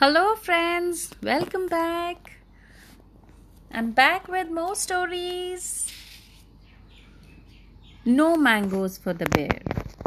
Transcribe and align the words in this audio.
Hello, 0.00 0.34
friends. 0.34 1.10
Welcome 1.22 1.66
back. 1.66 2.38
I'm 3.70 3.90
back 3.90 4.28
with 4.28 4.50
more 4.50 4.74
stories. 4.74 5.92
No 8.06 8.34
mangoes 8.34 8.96
for 8.96 9.12
the 9.12 9.26
bear. 9.26 9.60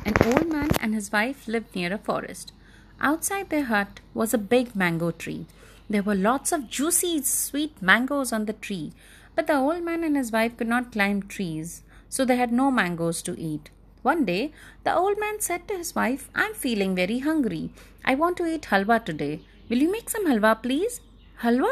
An 0.04 0.16
old 0.26 0.52
man 0.52 0.72
and 0.80 0.96
his 0.96 1.12
wife 1.12 1.48
lived 1.48 1.76
near 1.76 1.94
a 1.94 2.00
forest. 2.00 2.54
Outside 3.00 3.52
their 3.52 3.66
hut 3.66 4.00
was 4.16 4.34
a 4.34 4.40
big 4.40 4.76
mango 4.76 5.12
tree. 5.12 5.46
There 5.88 6.02
were 6.02 6.16
lots 6.16 6.52
of 6.52 6.72
juicy, 6.72 7.22
sweet 7.22 7.80
mangoes 7.80 8.34
on 8.34 8.46
the 8.46 8.54
tree, 8.54 8.94
but 9.36 9.46
the 9.46 9.58
old 9.58 9.84
man 9.84 10.04
and 10.04 10.18
his 10.18 10.32
wife 10.32 10.58
could 10.58 10.74
not 10.76 10.92
climb 10.92 11.22
trees, 11.22 11.84
so 12.10 12.26
they 12.26 12.38
had 12.38 12.52
no 12.52 12.72
mangoes 12.72 13.22
to 13.22 13.40
eat. 13.40 13.70
One 14.02 14.26
day, 14.26 14.54
the 14.86 14.96
old 14.96 15.20
man 15.20 15.40
said 15.40 15.68
to 15.68 15.78
his 15.78 15.94
wife, 15.94 16.32
I'm 16.34 16.56
feeling 16.56 16.96
very 16.96 17.20
hungry. 17.20 17.70
I 18.04 18.16
want 18.16 18.38
to 18.38 18.48
eat 18.48 18.64
halwa 18.64 19.06
today. 19.06 19.42
Will 19.74 19.82
you 19.82 19.92
make 19.92 20.08
some 20.08 20.28
halwa, 20.28 20.62
please? 20.62 21.02
Halwa? 21.42 21.72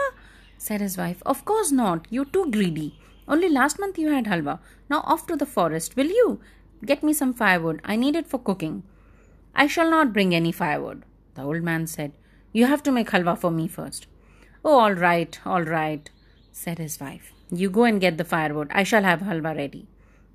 said 0.57 0.81
his 0.81 0.97
wife. 0.97 1.21
Of 1.23 1.45
course 1.45 1.71
not. 1.71 2.07
You're 2.09 2.25
too 2.35 2.49
greedy. 2.49 2.99
Only 3.27 3.47
last 3.47 3.79
month 3.79 3.99
you 3.99 4.07
had 4.09 4.25
halwa. 4.25 4.57
Now 4.89 5.01
off 5.01 5.27
to 5.27 5.35
the 5.35 5.45
forest, 5.45 5.95
will 5.95 6.07
you? 6.07 6.39
Get 6.83 7.03
me 7.03 7.13
some 7.13 7.31
firewood. 7.31 7.79
I 7.85 7.95
need 7.95 8.15
it 8.15 8.25
for 8.25 8.39
cooking. 8.39 8.81
I 9.53 9.67
shall 9.67 9.91
not 9.91 10.13
bring 10.13 10.33
any 10.33 10.51
firewood, 10.51 11.03
the 11.35 11.43
old 11.43 11.61
man 11.61 11.85
said. 11.85 12.13
You 12.51 12.65
have 12.65 12.81
to 12.83 12.91
make 12.91 13.11
halwa 13.11 13.37
for 13.37 13.51
me 13.51 13.67
first. 13.67 14.07
Oh, 14.65 14.79
all 14.79 14.93
right, 14.93 15.39
all 15.45 15.61
right, 15.61 16.09
said 16.51 16.79
his 16.79 16.99
wife. 16.99 17.31
You 17.51 17.69
go 17.69 17.83
and 17.83 18.01
get 18.01 18.17
the 18.17 18.29
firewood. 18.33 18.71
I 18.71 18.81
shall 18.81 19.03
have 19.03 19.19
halwa 19.19 19.55
ready. 19.55 19.85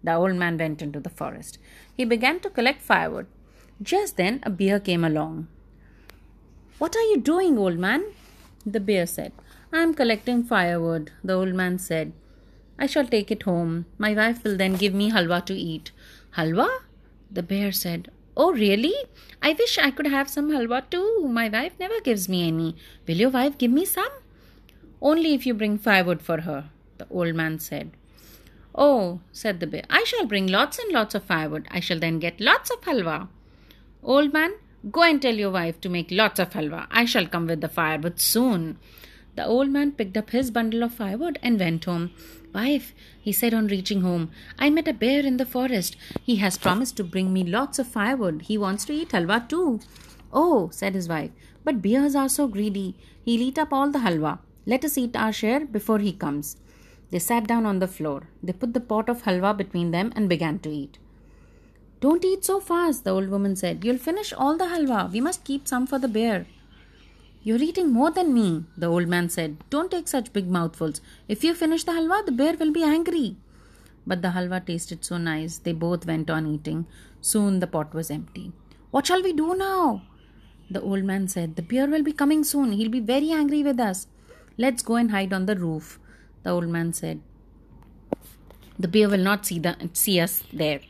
The 0.05 0.15
old 0.15 0.37
man 0.37 0.57
went 0.57 0.83
into 0.83 1.01
the 1.01 1.17
forest. 1.25 1.59
He 1.97 2.05
began 2.05 2.39
to 2.47 2.57
collect 2.61 2.81
firewood. 2.81 3.27
Just 3.83 4.17
then 4.17 4.41
a 4.45 4.51
bear 4.51 4.79
came 4.79 5.05
along. 5.05 5.49
What 6.79 6.95
are 6.95 7.09
you 7.11 7.17
doing, 7.17 7.57
old 7.57 7.79
man? 7.79 8.05
The 8.67 8.81
bear 8.81 9.07
said. 9.07 9.33
I 9.73 9.79
am 9.79 9.95
collecting 9.95 10.45
firewood, 10.45 11.11
the 11.25 11.33
old 11.33 11.55
man 11.55 11.79
said. 11.79 12.13
I 12.79 12.87
shall 12.87 13.07
take 13.07 13.31
it 13.31 13.45
home. 13.45 13.87
My 13.97 14.13
wife 14.13 14.45
will 14.45 14.59
then 14.59 14.75
give 14.75 14.93
me 14.93 15.11
halwa 15.11 15.43
to 15.47 15.55
eat. 15.55 15.91
Halwa? 16.37 16.69
The 17.31 17.43
bear 17.43 17.73
said. 17.73 18.11
Oh, 18.37 18.53
really? 18.53 18.95
I 19.43 19.55
wish 19.55 19.79
I 19.79 19.91
could 19.91 20.07
have 20.07 20.29
some 20.29 20.51
halwa 20.51 20.83
too. 20.91 21.27
My 21.27 21.49
wife 21.49 21.73
never 21.81 21.99
gives 22.01 22.29
me 22.29 22.47
any. 22.47 22.77
Will 23.07 23.17
your 23.17 23.31
wife 23.31 23.57
give 23.57 23.71
me 23.71 23.87
some? 23.87 24.13
Only 25.01 25.33
if 25.33 25.47
you 25.47 25.55
bring 25.55 25.79
firewood 25.79 26.21
for 26.21 26.43
her, 26.43 26.69
the 26.99 27.07
old 27.11 27.35
man 27.35 27.59
said. 27.59 27.93
Oh, 28.75 29.21
said 29.33 29.61
the 29.61 29.67
bear, 29.67 29.85
I 29.89 30.05
shall 30.05 30.27
bring 30.27 30.47
lots 30.47 30.79
and 30.79 30.93
lots 30.93 31.15
of 31.15 31.25
firewood. 31.25 31.67
I 31.71 31.81
shall 31.81 31.99
then 31.99 32.19
get 32.19 32.39
lots 32.39 32.71
of 32.71 32.83
halwa. 32.83 33.29
Old 34.03 34.35
man, 34.35 34.53
go 34.91 35.03
and 35.03 35.21
tell 35.21 35.35
your 35.35 35.51
wife 35.51 35.81
to 35.81 35.89
make 35.89 36.11
lots 36.11 36.39
of 36.39 36.51
halwa. 36.51 36.87
I 36.91 37.05
shall 37.05 37.27
come 37.27 37.47
with 37.47 37.61
the 37.61 37.69
firewood 37.69 38.21
soon. 38.21 38.79
The 39.35 39.45
old 39.45 39.69
man 39.71 39.93
picked 39.93 40.17
up 40.17 40.31
his 40.31 40.51
bundle 40.51 40.83
of 40.83 40.95
firewood 40.95 41.39
and 41.43 41.59
went 41.59 41.85
home. 41.85 42.13
Wife, 42.55 42.95
he 43.21 43.33
said 43.33 43.53
on 43.53 43.67
reaching 43.67 44.01
home, 44.01 44.31
I 44.59 44.71
met 44.71 44.89
a 44.89 44.95
bear 44.95 45.27
in 45.27 45.37
the 45.37 45.45
forest. 45.45 45.97
He 46.23 46.37
has 46.37 46.57
promised 46.57 46.97
to 46.97 47.05
bring 47.05 47.33
me 47.33 47.45
lots 47.45 47.79
of 47.79 47.87
firewood. 47.87 48.43
He 48.43 48.57
wants 48.57 48.85
to 48.87 48.95
eat 48.95 49.11
halwa 49.11 49.49
too. 49.49 49.81
Oh, 50.33 50.71
said 50.73 50.95
his 50.95 51.09
wife, 51.09 51.31
but 51.65 51.83
bears 51.83 52.15
are 52.15 52.29
so 52.29 52.47
greedy. 52.47 52.97
He'll 53.25 53.43
eat 53.43 53.59
up 53.59 53.73
all 53.73 53.91
the 53.91 53.99
halwa. 53.99 54.39
Let 54.65 54.85
us 54.85 54.97
eat 54.97 55.17
our 55.17 55.33
share 55.33 55.67
before 55.67 55.99
he 55.99 56.13
comes. 56.13 56.57
They 57.11 57.19
sat 57.19 57.47
down 57.47 57.67
on 57.67 57.79
the 57.79 57.87
floor. 57.87 58.29
They 58.43 58.53
put 58.53 58.73
the 58.73 58.81
pot 58.81 59.09
of 59.09 59.23
halwa 59.23 59.57
between 59.57 59.91
them 59.91 60.13
and 60.17 60.29
began 60.29 60.59
to 60.61 60.71
eat. 60.71 60.99
Don't 62.01 62.25
eat 62.25 62.45
so 62.45 62.61
fast, 62.61 63.05
the 63.05 63.11
old 63.11 63.29
woman 63.29 63.57
said. 63.57 63.85
You'll 63.85 63.99
finish 63.99 64.33
all 64.33 64.57
the 64.57 64.67
halwa. 64.67 65.11
We 65.11 65.21
must 65.21 65.45
keep 65.45 65.67
some 65.67 65.87
for 65.87 65.99
the 65.99 66.09
bear. 66.09 66.47
You're 67.43 67.63
eating 67.63 67.93
more 67.93 68.11
than 68.11 68.35
me, 68.35 68.65
the 68.77 68.87
old 68.87 69.09
man 69.09 69.29
said. 69.29 69.57
Don't 69.71 69.91
take 69.91 70.09
such 70.09 70.33
big 70.33 70.49
mouthfuls. 70.51 71.01
If 71.29 71.45
you 71.45 71.55
finish 71.55 71.85
the 71.85 71.93
halwa, 71.93 72.25
the 72.27 72.33
bear 72.33 72.55
will 72.55 72.73
be 72.73 72.83
angry. 72.83 73.37
But 74.07 74.23
the 74.23 74.29
halwa 74.29 74.65
tasted 74.65 75.05
so 75.05 75.17
nice, 75.17 75.59
they 75.59 75.73
both 75.73 76.07
went 76.07 76.29
on 76.31 76.47
eating. 76.47 76.87
Soon 77.21 77.61
the 77.61 77.67
pot 77.67 77.95
was 77.95 78.11
empty. 78.11 78.53
What 78.91 79.07
shall 79.07 79.23
we 79.23 79.33
do 79.33 79.55
now? 79.55 80.03
The 80.71 80.81
old 80.81 81.05
man 81.05 81.29
said, 81.29 81.57
The 81.57 81.63
bear 81.63 81.87
will 81.87 82.03
be 82.03 82.13
coming 82.13 82.45
soon. 82.45 82.73
He'll 82.73 82.91
be 82.91 83.01
very 83.01 83.31
angry 83.31 83.63
with 83.63 83.81
us. 83.81 84.07
Let's 84.59 84.83
go 84.83 84.97
and 84.97 85.11
hide 85.11 85.33
on 85.33 85.47
the 85.47 85.57
roof 85.57 85.99
the 86.47 86.53
old 86.53 86.69
man 86.69 86.93
said. 86.93 87.21
The 88.79 88.89
bear 88.89 89.09
will 89.09 89.25
not 89.31 89.47
see, 89.47 89.59
the, 89.59 89.91
see 89.95 90.21
us 90.21 90.45
there. 90.53 90.81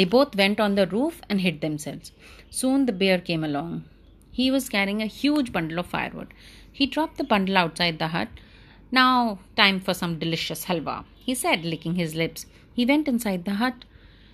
They 0.00 0.06
both 0.06 0.34
went 0.34 0.58
on 0.58 0.76
the 0.76 0.86
roof 0.86 1.20
and 1.28 1.42
hid 1.42 1.60
themselves. 1.60 2.12
Soon 2.48 2.86
the 2.86 2.92
bear 3.00 3.18
came 3.18 3.44
along. 3.44 3.84
He 4.32 4.50
was 4.50 4.70
carrying 4.70 5.02
a 5.02 5.16
huge 5.20 5.52
bundle 5.52 5.78
of 5.78 5.88
firewood. 5.88 6.32
He 6.72 6.86
dropped 6.86 7.18
the 7.18 7.30
bundle 7.32 7.58
outside 7.58 7.98
the 7.98 8.08
hut. 8.08 8.28
Now, 8.90 9.40
time 9.56 9.78
for 9.78 9.92
some 9.92 10.18
delicious 10.18 10.64
halwa, 10.64 11.04
he 11.14 11.34
said, 11.34 11.66
licking 11.66 11.96
his 11.96 12.14
lips. 12.14 12.46
He 12.72 12.86
went 12.86 13.08
inside 13.08 13.44
the 13.44 13.56
hut. 13.56 13.84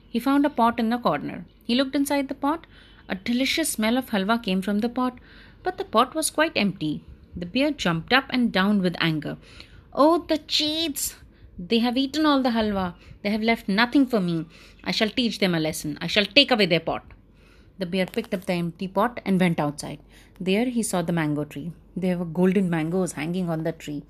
He 0.09 0.21
found 0.21 0.47
a 0.47 0.51
pot 0.51 0.79
in 0.79 0.91
the 0.91 0.99
corner. 0.99 1.47
He 1.65 1.75
looked 1.75 1.97
inside 1.97 2.29
the 2.29 2.37
pot. 2.37 2.69
A 3.09 3.17
delicious 3.17 3.71
smell 3.71 3.99
of 3.99 4.11
halwa 4.11 4.41
came 4.41 4.63
from 4.63 4.79
the 4.79 4.89
pot, 4.89 5.19
but 5.65 5.79
the 5.79 5.91
pot 5.97 6.15
was 6.15 6.31
quite 6.31 6.53
empty. 6.55 7.03
The 7.35 7.47
bear 7.47 7.73
jumped 7.73 8.13
up 8.13 8.27
and 8.31 8.53
down 8.53 8.83
with 8.83 8.95
anger. 9.01 9.37
Oh, 9.93 10.19
the 10.29 10.39
cheats! 10.39 11.17
They 11.59 11.79
have 11.79 11.97
eaten 11.97 12.27
all 12.27 12.43
the 12.43 12.51
halwa. 12.51 12.95
They 13.23 13.31
have 13.31 13.43
left 13.43 13.69
nothing 13.69 14.07
for 14.07 14.21
me. 14.21 14.47
I 14.85 14.91
shall 14.91 15.09
teach 15.09 15.39
them 15.39 15.55
a 15.55 15.61
lesson. 15.61 15.97
I 16.01 16.07
shall 16.07 16.27
take 16.27 16.51
away 16.51 16.67
their 16.67 16.81
pot. 16.81 17.05
The 17.79 17.87
bear 17.87 18.07
picked 18.07 18.35
up 18.35 18.45
the 18.47 18.53
empty 18.55 18.89
pot 18.89 19.21
and 19.25 19.41
went 19.41 19.59
outside. 19.61 20.01
There 20.41 20.67
he 20.67 20.83
saw 20.83 21.03
the 21.03 21.13
mango 21.13 21.45
tree. 21.45 21.73
There 21.97 22.19
were 22.19 22.25
golden 22.25 22.69
mangoes 22.69 23.13
hanging 23.13 23.49
on 23.49 23.65
the 23.65 23.73
tree. 23.73 24.05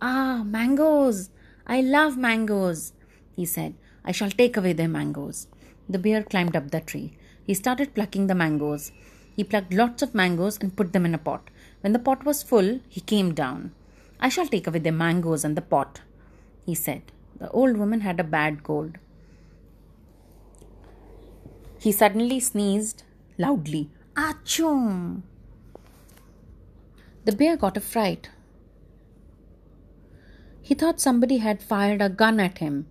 Ah, 0.00 0.42
mangoes! 0.44 1.30
I 1.66 1.80
love 1.82 2.16
mangoes, 2.16 2.92
he 3.36 3.44
said. 3.44 3.74
I 4.04 4.12
shall 4.12 4.30
take 4.30 4.56
away 4.56 4.72
their 4.72 4.88
mangoes. 4.88 5.48
The 5.88 5.98
bear 5.98 6.22
climbed 6.22 6.56
up 6.56 6.70
the 6.70 6.80
tree. 6.80 7.16
He 7.44 7.54
started 7.54 7.94
plucking 7.94 8.26
the 8.26 8.34
mangoes. 8.34 8.92
He 9.36 9.44
plucked 9.44 9.72
lots 9.72 10.02
of 10.02 10.14
mangoes 10.14 10.58
and 10.60 10.76
put 10.76 10.92
them 10.92 11.04
in 11.04 11.14
a 11.14 11.18
pot. 11.18 11.50
When 11.80 11.92
the 11.92 11.98
pot 11.98 12.24
was 12.24 12.42
full, 12.42 12.80
he 12.88 13.00
came 13.00 13.34
down. 13.34 13.72
I 14.20 14.28
shall 14.28 14.46
take 14.46 14.66
away 14.66 14.80
the 14.80 14.92
mangoes 14.92 15.44
and 15.44 15.56
the 15.56 15.62
pot, 15.62 16.00
he 16.68 16.74
said. 16.74 17.12
The 17.40 17.50
old 17.50 17.78
woman 17.78 18.00
had 18.02 18.20
a 18.20 18.32
bad 18.36 18.62
cold. 18.62 18.98
He 21.80 21.92
suddenly 21.92 22.40
sneezed 22.40 23.04
loudly. 23.38 23.90
Achoo! 24.14 25.22
The 27.24 27.32
bear 27.32 27.56
got 27.56 27.78
a 27.78 27.80
fright. 27.80 28.28
He 30.60 30.74
thought 30.74 31.00
somebody 31.00 31.38
had 31.38 31.62
fired 31.62 32.02
a 32.02 32.10
gun 32.10 32.38
at 32.38 32.58
him. 32.58 32.86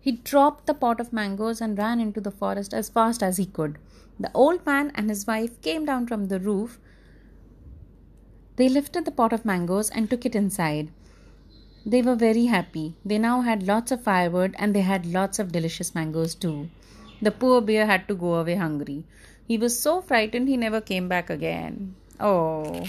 He 0.00 0.12
dropped 0.30 0.66
the 0.66 0.74
pot 0.74 0.98
of 0.98 1.12
mangoes 1.12 1.60
and 1.60 1.78
ran 1.78 2.00
into 2.00 2.20
the 2.20 2.32
forest 2.32 2.74
as 2.74 2.88
fast 2.88 3.22
as 3.22 3.36
he 3.36 3.46
could. 3.46 3.78
The 4.18 4.32
old 4.34 4.66
man 4.66 4.90
and 4.96 5.08
his 5.08 5.26
wife 5.28 5.60
came 5.62 5.84
down 5.84 6.08
from 6.08 6.26
the 6.26 6.40
roof 6.40 6.80
they 8.56 8.68
lifted 8.68 9.04
the 9.04 9.10
pot 9.10 9.32
of 9.32 9.44
mangoes 9.44 9.88
and 9.90 10.10
took 10.10 10.26
it 10.26 10.34
inside. 10.34 10.90
They 11.84 12.02
were 12.02 12.14
very 12.14 12.46
happy. 12.46 12.94
They 13.04 13.18
now 13.18 13.40
had 13.40 13.66
lots 13.66 13.90
of 13.90 14.02
firewood 14.02 14.54
and 14.58 14.74
they 14.74 14.82
had 14.82 15.04
lots 15.06 15.38
of 15.38 15.52
delicious 15.52 15.94
mangoes 15.94 16.34
too. 16.34 16.70
The 17.20 17.30
poor 17.30 17.60
bear 17.60 17.86
had 17.86 18.06
to 18.08 18.14
go 18.14 18.34
away 18.34 18.54
hungry. 18.54 19.04
He 19.46 19.58
was 19.58 19.78
so 19.78 20.00
frightened 20.00 20.48
he 20.48 20.56
never 20.56 20.80
came 20.80 21.08
back 21.08 21.30
again. 21.30 21.94
Oh. 22.20 22.86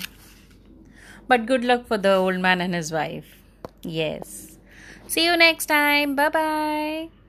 But 1.27 1.45
good 1.45 1.63
luck 1.63 1.87
for 1.87 1.97
the 1.97 2.13
old 2.13 2.39
man 2.39 2.61
and 2.61 2.75
his 2.75 2.91
wife. 2.91 3.37
Yes. 3.81 4.57
See 5.07 5.25
you 5.25 5.35
next 5.37 5.67
time. 5.67 6.15
Bye 6.15 6.29
bye. 6.29 7.22